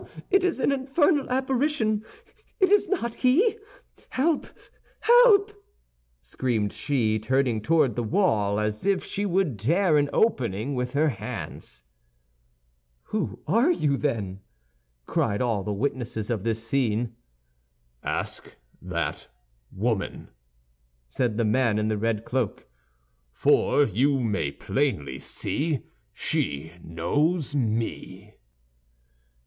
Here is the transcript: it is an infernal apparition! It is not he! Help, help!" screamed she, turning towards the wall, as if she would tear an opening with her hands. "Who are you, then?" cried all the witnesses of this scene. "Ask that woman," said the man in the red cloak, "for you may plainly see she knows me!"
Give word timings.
it 0.31 0.43
is 0.43 0.59
an 0.59 0.71
infernal 0.71 1.29
apparition! 1.29 2.03
It 2.59 2.71
is 2.71 2.89
not 2.89 3.13
he! 3.13 3.59
Help, 4.09 4.47
help!" 5.01 5.51
screamed 6.23 6.73
she, 6.73 7.19
turning 7.19 7.61
towards 7.61 7.93
the 7.93 8.01
wall, 8.01 8.59
as 8.59 8.83
if 8.83 9.03
she 9.03 9.27
would 9.27 9.59
tear 9.59 9.99
an 9.99 10.09
opening 10.11 10.73
with 10.73 10.93
her 10.93 11.09
hands. 11.09 11.83
"Who 13.03 13.41
are 13.45 13.69
you, 13.69 13.95
then?" 13.95 14.39
cried 15.05 15.39
all 15.39 15.61
the 15.61 15.71
witnesses 15.71 16.31
of 16.31 16.43
this 16.43 16.65
scene. 16.67 17.15
"Ask 18.01 18.55
that 18.81 19.27
woman," 19.71 20.29
said 21.09 21.37
the 21.37 21.45
man 21.45 21.77
in 21.77 21.89
the 21.89 21.97
red 21.99 22.25
cloak, 22.25 22.67
"for 23.31 23.83
you 23.83 24.19
may 24.19 24.51
plainly 24.51 25.19
see 25.19 25.83
she 26.11 26.71
knows 26.83 27.53
me!" 27.55 28.33